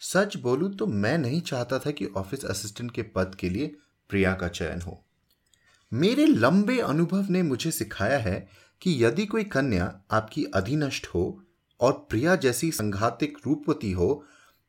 सच 0.00 0.36
बोलूँ 0.36 0.72
तो 0.74 0.86
मैं 0.86 1.16
नहीं 1.18 1.40
चाहता 1.40 1.78
था 1.78 1.90
कि 1.90 2.06
ऑफ़िस 2.06 2.44
असिस्टेंट 2.44 2.90
के 2.90 3.02
पद 3.02 3.34
के 3.34 3.50
लिए 3.50 3.74
प्रिया 4.10 4.34
का 4.34 4.48
चयन 4.48 4.80
हो। 4.80 5.00
मेरे 5.92 6.26
लंबे 6.26 6.80
अनुभव 6.80 7.30
ने 7.30 7.42
मुझे 7.42 7.70
सिखाया 7.70 8.18
है 8.18 8.48
कि 8.82 9.04
यदि 9.04 9.26
कोई 9.26 9.44
कन्या 9.44 9.92
आपकी 10.10 10.44
अधिनष्ट 10.54 11.06
हो 11.06 11.42
और 11.80 12.06
प्रिया 12.10 12.36
जैसी 12.36 12.72
संघातिक 12.72 13.38
रूपवती 13.46 13.92
हो 13.92 14.24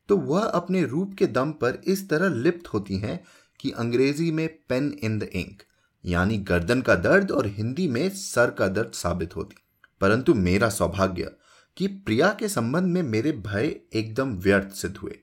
तो 0.08 0.18
वह 0.18 0.44
अपने 0.44 0.84
रूप 0.84 1.14
के 1.14 1.28
दम 1.28 1.52
पर 1.52 1.82
इस 1.86 2.10
तरह 2.10 2.36
लिप्त 2.36 2.68
होती 2.68 2.98
हैं 2.98 3.24
कि 3.60 3.72
अंग्रेज़ी 3.72 4.32
में 4.32 4.50
पेन 4.70 5.00
इन 5.02 5.20
द 5.20 5.24
इंक 5.24 5.64
यानी 6.06 6.38
गर्दन 6.38 6.82
का 6.82 6.96
दर्द 6.96 7.32
और 7.32 7.48
हिंदी 7.48 7.88
में 7.88 8.10
सर 8.10 8.52
का 8.52 8.68
दर्द 8.68 8.92
साबित 8.92 9.36
होती। 9.36 9.56
परंतु 10.02 10.34
मेरा 10.34 10.70
सौभाग्य 10.70 11.32
कि 11.78 11.88
प्रिया 11.88 12.38
के 12.40 12.50
संबंध 12.50 12.84
में 12.84 13.04
मेरे 13.04 13.32
भय 13.32 13.76
एकदम 13.94 14.38
व्यर्थ 14.38 14.76
सिद्ध 14.76 14.98
हुए। 14.98 15.20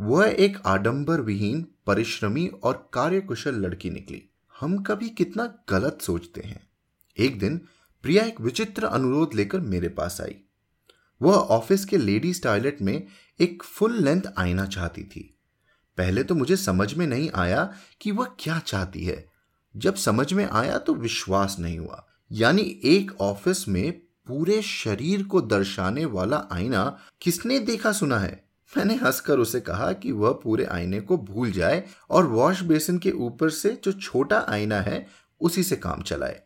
वह 0.00 0.26
एक 0.38 0.58
आडंबर 0.66 1.20
विहीन 1.20 1.66
परिश्रमी 1.86 2.46
और 2.46 2.90
कार्यकुशल 2.92 3.54
लड़की 3.54 3.90
निकली। 3.90 4.22
हम 4.60 4.82
कभी 4.82 5.08
कितना 5.08 5.58
गलत 5.68 5.98
सोचते 6.02 6.40
हैं। 6.40 6.68
एक 7.18 7.38
दिन 7.38 7.60
प्रिया 8.02 8.24
एक 8.24 8.40
विचित्र 8.40 8.84
अनुरोध 8.84 9.34
लेकर 9.34 9.60
मेरे 9.60 9.88
पास 9.88 10.20
आई। 10.20 10.36
वह 11.22 11.34
ऑफ़िस 11.34 11.84
के 11.84 11.96
लेडीज़ 11.96 12.42
टॉयलेट 12.42 12.82
में 12.82 13.06
एक 13.40 13.62
फुल 13.62 14.02
लेंथ 14.02 14.22
आईना 14.38 14.66
चाहती 14.66 15.04
थी। 15.04 15.38
पहले 15.98 16.22
तो 16.22 16.34
मुझे 16.34 16.56
समझ 16.56 16.94
में 16.94 17.06
नहीं 17.06 17.30
आया 17.34 17.74
कि 18.00 18.10
वह 18.10 18.26
क्या 18.38 18.58
चाहती 18.58 19.04
है। 19.04 19.30
जब 19.76 19.94
समझ 19.94 20.32
में 20.32 20.48
आया 20.50 20.78
तो 20.78 20.94
विश्वास 20.94 21.56
नहीं 21.60 21.78
हुआ। 21.78 22.06
यानी 22.32 22.80
एक 22.84 23.20
ऑफ़िस 23.20 23.68
में 23.68 23.92
पूरे 24.26 24.62
शरीर 24.62 25.22
को 25.22 25.40
दर्शाने 25.40 26.04
वाला 26.04 26.48
आईना 26.52 26.98
किसने 27.20 27.58
देखा 27.58 27.92
सुना 27.92 28.18
है? 28.18 28.44
मैंने 28.76 28.94
हंसकर 28.94 29.38
उसे 29.38 29.60
कहा 29.60 29.92
कि 29.92 30.12
वह 30.12 30.32
पूरे 30.32 30.64
आईने 30.64 31.00
को 31.00 31.16
भूल 31.16 31.52
जाए 31.52 31.84
और 32.10 32.26
वॉश 32.26 32.62
बेसिन 32.62 32.98
के 32.98 33.10
ऊपर 33.10 33.50
से 33.50 33.80
जो 33.84 33.92
छोटा 33.92 34.46
आईना 34.48 34.80
है, 34.80 35.06
उसी 35.40 35.62
से 35.62 35.76
काम 35.76 36.02
चलाए। 36.02 36.42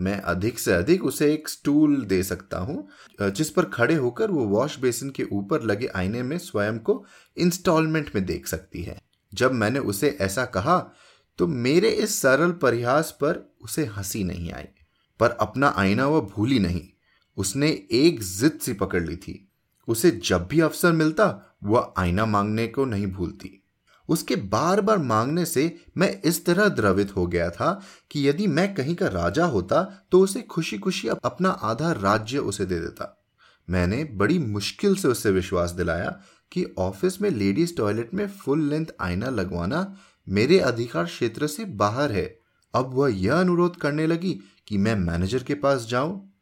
मैं 0.00 0.20
अधिक 0.20 0.58
से 0.58 0.72
अधिक 0.72 1.04
उसे 1.04 1.32
एक 1.34 1.48
स्टूल 1.48 2.04
दे 2.04 2.22
सकता 2.22 2.58
हूँ 2.58 2.88
जिस 3.22 3.50
पर 3.50 3.64
खड़े 3.64 3.94
होकर 3.94 4.30
वो 4.30 4.44
वॉश 4.44 4.78
बेसिन 4.78 5.10
के 5.10 5.24
ऊपर 5.32 5.62
लगे 5.62 5.86
आईने 5.86 6.22
में 6.22 6.36
स्वयं 6.38 6.78
को 6.78 7.04
इंस्टॉलमेंट 7.36 8.10
में 8.14 8.24
देख 8.26 8.46
सकती 8.46 8.82
है। 8.82 8.98
जब 9.34 9.52
मैंने 9.52 9.78
उसे 9.78 10.16
ऐसा 10.20 10.44
कहा 10.44 10.78
तो 11.38 11.46
मेरे 11.46 11.88
इस 11.88 12.18
सरल 12.18 12.52
परिहास 12.52 13.10
पर 13.10 13.54
उसे 13.60 13.84
हँसी 13.86 14.24
नहीं 14.24 14.52
आई। 14.52 14.64
पर 15.20 15.30
अपना 15.30 15.74
आईना 15.76 16.06
वह 16.06 16.20
भूली 16.20 16.58
नहीं। 16.58 16.82
उसने 17.36 17.68
एक 17.92 18.20
जिद 18.20 18.58
सी 18.62 18.72
पकड़ 18.72 19.02
ली 19.02 19.16
थी। 19.16 19.48
उसे 19.88 20.10
जब 20.24 20.46
भी 20.46 20.60
अवसर 20.60 20.92
मिलता, 20.92 21.56
वह 21.64 21.92
आईना 21.98 22.26
मांगने 22.26 22.66
को 22.66 22.84
नहीं 22.84 23.06
भूलती। 23.06 23.59
उसके 24.10 24.36
बार 24.36 24.80
बार 24.80 24.98
मांगने 24.98 25.44
से 25.44 25.76
मैं 25.96 26.20
इस 26.22 26.44
तरह 26.44 26.68
द्रवित 26.68 27.16
हो 27.16 27.26
गया 27.26 27.50
था 27.50 27.80
कि 28.10 28.28
यदि 28.28 28.46
मैं 28.46 28.74
कहीं 28.74 28.94
का 28.94 29.06
राजा 29.06 29.44
होता 29.44 29.82
तो 30.12 30.20
उसे 30.20 30.42
खुशी 30.42 30.78
खुशी 30.78 31.08
अपना 31.08 31.48
आधा 31.48 31.92
राज्य 31.92 32.38
उसे 32.38 32.66
दे 32.66 32.80
देता। 32.80 33.16
मैंने 33.68 34.04
बड़ी 34.04 34.38
मुश्किल 34.38 34.94
से 34.96 35.08
उससे 35.08 35.30
विश्वास 35.30 35.70
दिलाया 35.70 36.20
कि 36.52 36.64
ऑफ़िस 36.78 37.20
में 37.22 37.30
लेडीज़ 37.30 37.76
टॉयलेट 37.76 38.14
में 38.14 38.26
फुल 38.28 38.62
लेंथ 38.62 38.86
आईना 39.00 39.30
लगवाना 39.30 39.96
मेरे 40.28 40.58
अधिकार 40.58 41.04
क्षेत्र 41.04 41.46
से 41.46 41.64
बाहर 41.64 42.12
है। 42.12 42.38
अब 42.74 42.90
वह 42.94 43.14
यह 43.14 43.34
अनुरोध 43.34 43.76
करने 43.76 44.06
लगी 44.06 44.38
कि 44.68 44.78
मैं 44.78 44.94
मैनेजर 44.94 45.42
के 45.42 45.54
पास 45.54 45.86
जाऊँ। 45.90 46.32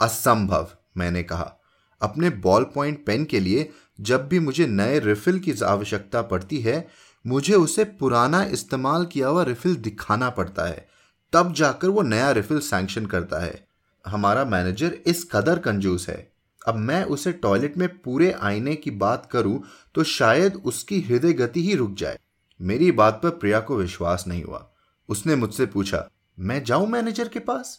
असंभव, 0.00 0.68
मैंने 0.96 1.22
कहा। 1.22 1.54
अपने 2.00 2.30
बॉल 2.30 2.64
पॉइंट 2.64 3.04
पेन 3.06 3.24
के 3.24 3.40
लिए 3.40 3.70
जब 4.00 4.28
भी 4.28 4.38
मुझे 4.38 4.66
नए 4.66 4.98
रिफिल 4.98 5.38
की 5.38 5.54
आवश्यकता 5.64 6.22
पड़ती 6.22 6.58
है 6.60 6.88
मुझे 7.24 7.54
उसे 7.54 7.84
पुराना 7.84 8.42
इस्तेमाल 8.44 9.06
किया 9.06 9.28
हुआ 9.28 9.42
रिफिल 9.44 9.76
दिखाना 9.76 10.30
पड़ता 10.30 10.66
है। 10.66 10.86
तब 11.32 11.52
जाकर 11.52 11.88
वो 11.88 12.02
नया 12.02 12.30
रिफिल 12.30 12.58
सैंक्शन 12.60 13.06
करता 13.06 13.38
है। 13.38 13.66
हमारा 14.04 14.44
मैनेजर 14.44 14.92
इस 15.06 15.28
कदर 15.32 15.58
कंजूस 15.58 16.08
है। 16.08 16.32
अब 16.68 16.74
मैं 16.74 17.02
उसे 17.04 17.32
टॉयलेट 17.32 17.76
में 17.78 17.88
पूरे 17.98 18.30
आईने 18.32 18.74
की 18.76 18.90
बात 18.90 19.28
करूँ 19.32 19.62
तो 19.94 20.04
शायद 20.04 20.54
उसकी 20.56 21.00
हृदय 21.00 21.32
गति 21.32 21.62
ही 21.62 21.74
रुक 21.74 21.94
जाए। 21.94 22.18
मेरी 22.60 22.90
बात 22.92 23.20
पर 23.22 23.30
प्रिया 23.30 23.60
को 23.60 23.76
विश्वास 23.76 24.24
नहीं 24.28 24.42
हुआ। 24.44 24.68
उसने 25.08 25.36
मुझसे 25.36 25.66
पूछा, 25.66 26.08
मैं 26.38 26.62
जाऊँ 26.64 26.86
मैनेजर 26.86 27.28
के 27.28 27.38
पास? 27.38 27.78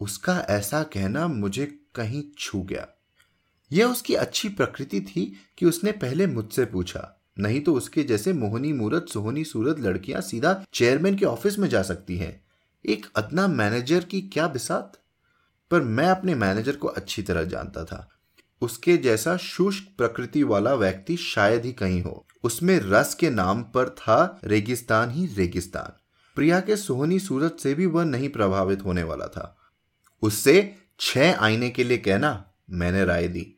उसका 0.00 0.38
ऐसा 0.40 0.82
कहना 0.82 1.26
मुझे 1.28 1.66
कहीं 1.94 2.22
छू 2.38 2.62
गया। 2.62 2.86
यह 3.70 3.86
उसकी 3.86 4.14
अच्छी 4.14 4.48
प्रकृति 4.48 5.00
थी 5.00 5.32
कि 5.58 5.66
उसने 5.66 5.92
पहले 5.92 6.26
मुझसे 6.26 6.64
पूछा 6.64 7.21
नहीं 7.38 7.60
तो 7.60 7.74
उसके 7.74 8.02
जैसे 8.02 8.32
मोहनी 8.32 8.72
मूरत, 8.72 9.06
सोहनी 9.08 9.44
सूरत 9.44 9.80
लड़कियाँ 9.80 10.20
सीधा 10.20 10.64
चेयरमैन 10.72 11.16
के 11.16 11.24
ऑफ़िस 11.24 11.58
में 11.58 11.68
जा 11.68 11.82
सकती 11.82 12.16
हैं। 12.16 12.44
एक 12.86 13.06
अदना 13.16 13.48
मैनेजर 13.48 14.04
की 14.04 14.20
क्या 14.20 14.48
बिसात? 14.48 14.98
पर 15.70 15.80
मैं 15.80 16.08
अपने 16.08 16.34
मैनेजर 16.34 16.76
को 16.76 16.88
अच्छी 16.88 17.22
तरह 17.22 17.44
जानता 17.44 17.84
था। 17.84 18.08
उसके 18.60 18.96
जैसा 18.96 19.36
शुष्क 19.36 19.84
प्रकृति 19.98 20.42
वाला 20.42 20.74
व्यक्ति 20.74 21.16
शायद 21.16 21.64
ही 21.64 21.72
कहीं 21.72 22.02
हो। 22.02 22.26
उसमें 22.44 22.80
रस 22.80 23.14
के 23.14 23.30
नाम 23.30 23.62
पर 23.62 23.88
था 23.88 24.40
रेगिस्तान 24.44 25.10
ही 25.10 25.26
रेगिस्तान। 25.26 25.98
प्रिया 26.34 26.60
के 26.60 26.76
सोहनी 26.76 27.18
सूरत 27.18 27.56
से 27.60 27.74
भी 27.74 27.86
वह 27.86 28.04
नहीं 28.04 28.28
प्रभावित 28.28 28.84
होने 28.84 29.02
वाला 29.02 29.26
था। 29.26 29.56
उससे 30.22 30.74
छह 31.00 31.38
आईने 31.38 31.70
के 31.70 31.84
लिए 31.84 31.98
कहना 31.98 32.52
मैंने 32.70 33.04
राय 33.04 33.28
दी। 33.28 33.54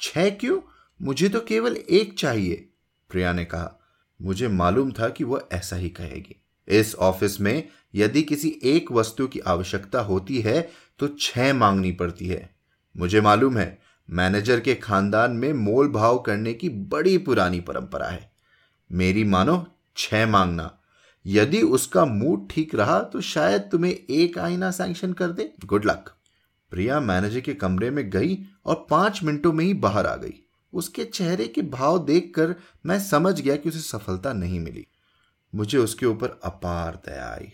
छह 0.00 0.30
क्यों? 0.30 0.60
मुझे 1.02 1.28
तो 1.28 1.40
केवल 1.40 1.76
एक 1.76 2.18
चाहिए। 2.18 2.68
प्रिया 3.14 3.32
ने 3.32 3.44
कहा, 3.44 3.80
मुझे 4.20 4.48
मालूम 4.48 4.92
था 4.92 5.08
कि 5.08 5.24
वह 5.24 5.48
ऐसा 5.52 5.76
ही 5.76 5.88
कहेगी। 5.90 6.36
इस 6.68 6.94
ऑफ़िस 6.94 7.40
में 7.40 7.68
यदि 7.94 8.22
किसी 8.22 8.48
एक 8.64 8.92
वस्तु 8.92 9.26
की 9.26 9.40
आवश्यकता 9.40 10.00
होती 10.00 10.40
है 10.40 10.60
तो 10.98 11.08
छह 11.20 11.52
मांगनी 11.54 11.92
पड़ती 11.92 12.28
है। 12.28 12.48
मुझे 12.94 13.20
मालूम 13.20 13.58
है, 13.58 13.78
मैनेजर 14.08 14.60
के 14.60 14.74
खानदान 14.74 15.32
में 15.32 15.52
मोल 15.52 15.88
भाव 15.88 16.18
करने 16.18 16.54
की 16.54 16.68
बड़ी 16.68 17.16
पुरानी 17.18 17.60
परंपरा 17.60 18.06
है। 18.06 18.30
मेरी 18.90 19.24
मानो, 19.24 19.66
छह 19.96 20.26
मांगना। 20.26 20.70
यदि 21.24 21.60
उसका 21.62 22.04
मूड 22.04 22.48
ठीक 22.50 22.74
रहा 22.74 23.00
तो 23.02 23.20
शायद 23.20 23.62
तुम्हें 23.62 23.92
एक 23.92 24.38
आईना 24.38 24.70
सैंक्शन 24.70 25.12
कर 25.12 25.30
दे। 25.30 25.52
गुड 25.64 25.86
लक 25.86 26.10
प्रिया 26.72 27.00
मैनेजर 27.00 27.40
के 27.40 27.54
कमरे 27.54 27.90
में 27.90 28.08
गई 28.10 28.38
और 28.66 28.86
पाँच 28.90 29.22
मिनटों 29.24 29.52
में 29.52 29.64
ही 29.64 29.74
बाहर 29.74 30.06
आ 30.06 30.16
गई। 30.16 30.43
उसके 30.74 31.04
चेहरे 31.04 31.48
के 31.48 31.62
भाव 31.62 32.04
देखकर 32.04 32.54
मैं 32.86 33.00
समझ 33.00 33.40
गया 33.40 33.56
कि 33.56 33.68
उसे 33.68 33.80
सफलता 33.80 34.32
नहीं 34.32 34.60
मिली। 34.60 34.86
मुझे 35.54 35.78
उसके 35.78 36.06
ऊपर 36.06 36.40
अपार 36.44 37.02
दया 37.06 37.32
आई। 37.32 37.52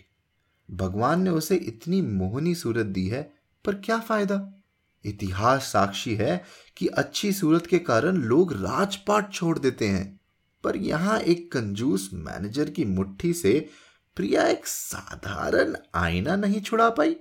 भगवान 0.71 1.21
ने 1.21 1.29
उसे 1.29 1.55
इतनी 1.55 2.01
मोहनी 2.01 2.55
सूरत 2.55 2.85
दी 2.85 3.07
है, 3.07 3.33
पर 3.65 3.75
क्या 3.75 3.99
फ़ायदा? 3.99 4.63
इतिहास 5.05 5.61
साक्षी 5.61 6.15
है 6.15 6.43
कि 6.77 6.87
अच्छी 6.87 7.33
सूरत 7.33 7.65
के 7.65 7.79
कारण 7.79 8.15
लोग 8.15 8.53
राजपाट 8.53 9.33
छोड़ 9.33 9.59
देते 9.59 9.87
हैं। 9.87 10.19
पर 10.63 10.75
यहाँ 10.75 11.19
एक 11.19 11.51
कंजूस 11.51 12.09
मैनेजर 12.13 12.69
की 12.69 12.85
मुट्ठी 12.85 13.33
से 13.33 13.69
प्रिया 14.15 14.47
एक 14.47 14.67
साधारण 14.67 15.75
आईना 15.95 16.35
नहीं 16.35 16.61
छुड़ा 16.61 16.89
पाई। 16.89 17.15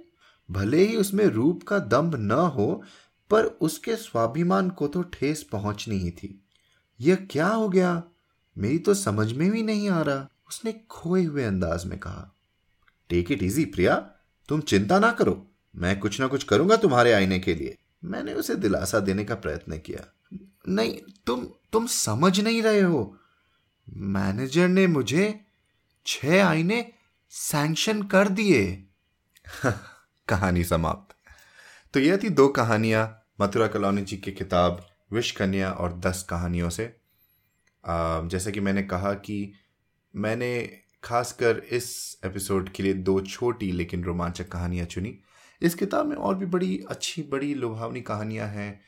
भले 0.50 0.84
ही 0.84 0.96
उसमें 0.96 1.26
रूप 1.26 1.62
का 1.62 1.78
दम्भ 1.78 2.14
न 2.14 2.30
हो 2.30 2.82
पर 3.30 3.44
उसके 3.44 3.96
स्वाभिमान 3.96 4.70
को 4.70 4.88
तो 4.88 5.02
ठेस 5.02 5.42
पहुंचनी 5.42 5.98
ही 5.98 6.10
थी। 6.10 6.44
यह 7.00 7.16
क्या 7.30 7.46
हो 7.46 7.68
गया? 7.68 8.02
मेरी 8.58 8.78
तो 8.78 8.94
समझ 8.94 9.32
में 9.32 9.50
भी 9.50 9.62
नहीं 9.62 9.90
आ 9.90 10.02
रहा। 10.02 10.28
उसने 10.48 10.72
खोए 10.72 11.24
हुए 11.24 11.44
अंदाज 11.44 11.84
में 11.84 11.98
कहा 11.98 12.36
टेक 13.08 13.32
इट 13.32 13.42
इजी 13.42 13.64
प्रिया। 13.64 13.94
तुम 14.48 14.60
चिंता 14.60 14.98
ना 14.98 15.12
करो। 15.12 15.50
मैं 15.76 16.00
कुछ 16.00 16.20
ना 16.20 16.26
कुछ 16.26 16.44
करूँगा 16.44 16.76
तुम्हारे 16.76 17.12
आईने 17.12 17.38
के 17.38 17.54
लिए। 17.54 17.76
मैंने 18.04 18.34
उसे 18.34 18.54
दिलासा 18.54 19.00
देने 19.00 19.24
का 19.24 19.34
प्रयत्न 19.34 19.78
किया, 19.78 20.14
नहीं, 20.68 21.00
तुम 21.26 21.46
तुम 21.72 21.86
समझ 21.86 22.40
नहीं 22.40 22.62
रहे 22.62 22.80
हो। 22.80 23.18
मैनेजर 23.90 24.68
ने 24.68 24.86
मुझे 24.86 25.40
छह 26.06 26.46
आईने 26.46 26.92
सैंक्शन 27.30 28.02
कर 28.02 28.28
दिए। 28.28 28.84
कहानी 30.28 30.64
समाप्त। 30.64 31.16
तो 31.94 32.00
यह 32.00 32.16
थी 32.16 32.28
दो 32.28 32.48
कहानियाँ। 32.48 33.19
मथुरा 33.40 33.66
कलौनी 33.66 34.02
जी 34.02 34.16
की 34.16 34.32
किताब 34.32 34.84
विश 35.12 35.30
कन्या 35.30 35.70
और 35.72 35.92
दस 35.98 36.22
कहानियों 36.30 36.68
से। 36.70 36.84
जैसा 37.84 38.50
कि 38.50 38.60
मैंने 38.60 38.82
कहा 38.82 39.12
कि 39.14 39.52
मैंने 40.14 40.50
खासकर 41.04 41.62
इस 41.70 42.20
एपिसोड 42.24 42.68
के 42.68 42.82
लिए 42.82 42.94
दो 42.94 43.20
छोटी 43.20 43.70
लेकिन 43.72 44.04
रोमांचक 44.04 44.48
कहानियाँ 44.48 44.86
चुनी। 44.86 45.14
इस 45.62 45.74
किताब 45.74 46.06
में 46.06 46.16
और 46.16 46.34
भी 46.34 46.46
बड़ी 46.46 46.78
अच्छी, 46.90 47.22
बड़ी 47.22 47.54
लुभावनी 47.54 48.00
कहानियाँ 48.00 48.48
हैं। 48.48 48.80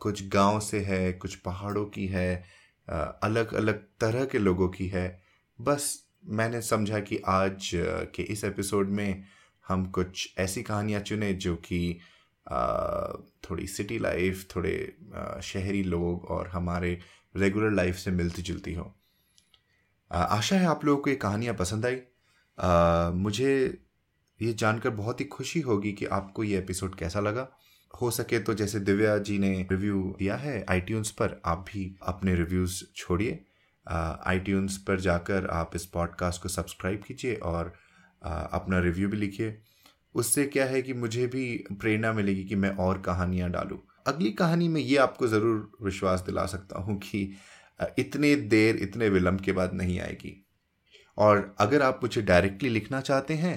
कुछ 0.00 0.26
गाँव 0.28 0.60
से 0.60 0.80
है, 0.80 1.12
कुछ 1.12 1.34
पहाड़ों 1.34 1.84
की 1.84 2.06
है 2.06 2.44
अलग 2.88 3.54
अलग 3.54 3.84
तरह 4.00 4.24
के 4.24 4.38
लोगों 4.38 4.68
की 4.68 4.88
है। 4.88 5.22
बस 5.58 6.02
मैंने 6.24 6.62
समझा 6.62 7.00
कि 7.00 7.22
आज 7.28 7.70
के 8.14 8.22
इस 8.22 8.44
एपिसोड 8.44 8.90
में 8.90 9.24
हम 9.68 9.86
कुछ 9.90 10.34
ऐसी 10.38 10.62
कहानियाँ 10.62 11.00
चुने 11.00 11.32
जो 11.34 11.56
कि 11.56 11.98
थोड़ी 13.50 13.66
सिटी 13.66 13.98
लाइफ 13.98 14.46
थोड़े 14.56 14.96
शहरी 15.42 15.82
लोग 15.82 16.24
और 16.24 16.48
हमारे 16.48 16.98
रेगुलर 17.36 17.70
लाइफ 17.70 17.96
से 17.96 18.10
मिलती 18.10 18.42
जुलती 18.42 18.74
हो। 18.74 18.94
आशा 20.10 20.56
है 20.56 20.66
आप 20.66 20.84
लोगों 20.84 21.02
को 21.02 21.10
ये 21.10 21.16
कहानियाँ 21.16 21.54
पसंद 21.54 21.86
आई। 21.86 22.00
मुझे 23.14 23.82
ये 24.42 24.52
जानकर 24.52 24.90
बहुत 24.90 25.20
ही 25.20 25.24
खुशी 25.24 25.60
होगी 25.60 25.92
कि 25.92 26.06
आपको 26.06 26.44
ये 26.44 26.58
एपिसोड 26.58 26.94
कैसा 26.94 27.20
लगा। 27.20 27.48
हो 28.02 28.10
सके 28.10 28.38
तो 28.38 28.54
जैसे 28.54 28.80
दिव्या 28.80 29.18
जी 29.18 29.38
ने 29.38 29.68
रिव्यू 29.70 30.16
दिया 30.18 30.36
है 30.36 30.64
आई 30.68 30.80
पर 30.90 31.40
आप 31.44 31.58
भी 31.58 31.96
अपने 32.02 32.34
रिव्यूज़ 32.34 32.84
छोड़िए। 32.96 33.44
आई 33.86 34.40
पर 34.48 35.00
जाकर 35.00 35.46
आप 35.46 35.70
इस 35.74 35.86
पॉडकास्ट 35.86 36.42
को 36.42 36.48
सब्सक्राइब 36.48 37.02
कीजिए 37.02 37.34
और 37.34 37.72
आ, 38.24 38.34
अपना 38.34 38.78
रिव्यू 38.78 39.08
भी 39.08 39.16
लिखिए। 39.16 39.62
उससे 40.16 40.44
क्या 40.46 40.64
है 40.66 40.80
कि 40.82 40.92
मुझे 40.94 41.26
भी 41.26 41.46
प्रेरणा 41.72 42.12
मिलेगी 42.12 42.44
कि 42.44 42.54
मैं 42.56 42.70
और 42.78 43.00
कहानियाँ 43.02 43.50
डालूँ। 43.50 43.78
अगली 44.06 44.30
कहानी 44.32 44.68
में 44.68 44.80
ये 44.80 44.96
आपको 44.98 45.26
ज़रूर 45.28 45.70
विश्वास 45.82 46.20
दिला 46.26 46.46
सकता 46.46 46.80
हूँ 46.80 46.98
कि 47.00 47.22
इतने 47.98 48.34
देर, 48.36 48.76
इतने 48.76 49.08
विलम्ब 49.08 49.40
के 49.40 49.52
बाद 49.52 49.74
नहीं 49.74 49.98
आएगी। 50.00 50.32
और 51.18 51.54
अगर 51.60 51.82
आप 51.82 52.00
मुझे 52.02 52.22
डायरेक्टली 52.22 52.68
लिखना 52.68 53.00
चाहते 53.00 53.34
हैं 53.36 53.56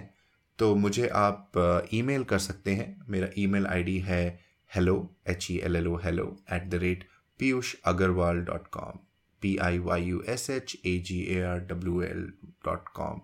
तो 0.59 0.73
मुझे 0.75 1.07
आप 1.07 1.87
ईमेल 1.93 2.23
कर 2.23 2.39
सकते 2.39 2.71
हैं। 2.75 2.95
मेरा 3.09 3.27
ईमेल 3.37 3.65
आईडी 3.67 3.97
है 3.99 4.23
hello 4.71 4.95
H 5.29 5.47
E 5.51 5.57
L 5.65 5.75
L 5.75 5.87
O 5.87 5.95
hello 6.03 6.25
at 6.53 6.69
the 6.69 6.75
rate 6.81 7.03
Piyush 7.39 7.73
Agrawal 7.87 8.41
dot 8.45 8.67
com 8.71 8.99
P 9.41 9.55
I 9.63 9.79
Y 9.79 10.03
U 10.03 10.21
S 10.29 10.49
H 10.49 10.75
A 10.85 10.97
G 11.07 11.21
A 11.35 11.41
R 11.43 11.59
W 11.67 12.01
L 12.03 12.21
dot 12.65 12.89
com 12.95 13.21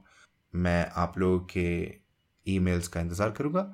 मैं 0.53 0.85
आप 0.95 1.17
लोगों 1.19 1.39
के 1.47 1.65
emails 2.47 2.87
का 2.87 3.01
इंतज़ार 3.01 3.31
करूँगा। 3.31 3.67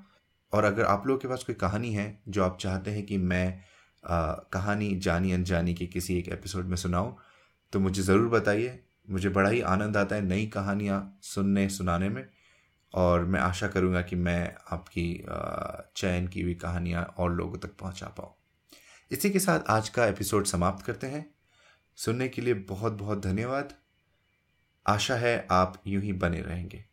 और 0.53 0.63
अगर 0.63 0.85
आप 0.85 1.07
लोगों 1.07 1.19
के 1.19 1.27
पास 1.27 1.43
कोई 1.43 1.55
कहानी 1.55 1.93
है 1.93 2.21
जो 2.27 2.43
आप 2.43 2.57
चाहते 2.61 2.91
हैं 2.91 3.05
कि 3.05 3.17
मैं 3.17 3.63
आ, 4.03 4.31
कहानी 4.53 4.95
जानी 4.97 5.31
अनजानी 5.31 5.73
के 5.73 5.85
किसी 5.87 6.17
एक 6.17 6.29
एपिसोड 6.29 6.65
में 6.65 6.75
सुनाऊँ 6.75 7.15
तो 7.73 7.79
मुझे 7.79 8.01
ज़रूर 8.01 8.27
बताइए। 8.29 8.79
मुझे 9.09 9.29
बड़ा 9.29 9.49
ही 9.49 9.61
आनंद 9.61 9.97
आता 9.97 10.15
है 10.15 10.21
नई 10.21 10.45
कहानियाँ 10.47 11.19
सुनने 11.23 11.67
सुनाने 11.69 12.09
में। 12.09 12.25
और 12.93 13.25
मैं 13.25 13.39
आशा 13.39 13.67
करूँगा 13.67 14.01
कि 14.01 14.15
मैं 14.17 14.53
आपकी 14.71 15.03
चयन 15.95 16.27
की 16.27 16.41
हुई 16.41 16.53
कहानियाँ 16.55 17.03
और 17.17 17.33
लोगों 17.33 17.59
तक 17.59 17.75
पहुँचा 17.79 18.07
पाऊँ। 18.17 18.35
इसी 19.11 19.29
के 19.29 19.39
साथ 19.39 19.69
आज 19.69 19.89
का 19.89 20.05
एपिसोड 20.05 20.45
समाप्त 20.45 20.85
करते 20.85 21.07
हैं। 21.07 21.25
सुनने 21.97 22.27
के 22.27 22.41
लिए 22.41 22.53
बहुत 22.53 22.93
बहुत 22.93 23.23
धन्यवाद। 23.23 23.73
आशा 24.85 25.15
है 25.15 25.35
आप 25.51 25.81
यूँ 25.87 26.01
ही 26.03 26.13
बने 26.13 26.41
रहेंगे। 26.41 26.83